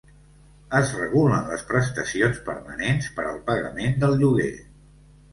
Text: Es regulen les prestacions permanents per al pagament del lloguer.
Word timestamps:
Es 0.77 0.93
regulen 0.99 1.43
les 1.49 1.65
prestacions 1.71 2.39
permanents 2.47 3.09
per 3.19 3.25
al 3.33 3.37
pagament 3.51 3.93
del 4.05 4.17
lloguer. 4.23 4.49